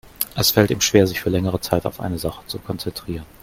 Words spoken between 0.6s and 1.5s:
ihm schwer, sich für